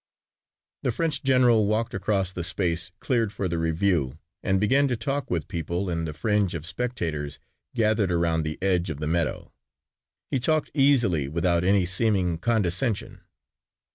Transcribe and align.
The 0.81 0.91
French 0.91 1.21
general 1.21 1.67
walked 1.67 1.93
across 1.93 2.33
the 2.33 2.43
space 2.43 2.91
cleared 2.99 3.31
for 3.31 3.47
the 3.47 3.59
review 3.59 4.17
and 4.41 4.59
began 4.59 4.87
to 4.87 4.95
talk 4.97 5.29
with 5.29 5.47
people 5.47 5.91
in 5.91 6.05
the 6.05 6.13
fringe 6.15 6.55
of 6.55 6.65
spectators 6.65 7.37
gathered 7.75 8.11
around 8.11 8.41
the 8.41 8.57
edge 8.63 8.89
of 8.89 8.97
the 8.99 9.05
meadow. 9.05 9.53
He 10.31 10.39
talked 10.39 10.71
easily 10.73 11.27
without 11.27 11.63
any 11.63 11.85
seeming 11.85 12.39
condescension. 12.39 13.21